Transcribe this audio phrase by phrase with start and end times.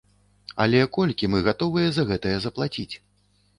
[0.63, 2.91] Але колькі мы гатовыя за гэтае заплаціць?